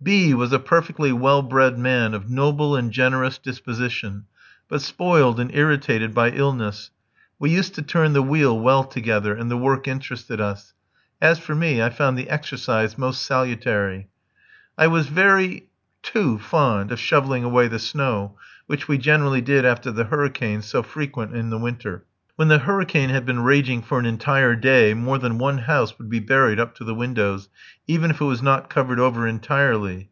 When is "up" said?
26.60-26.76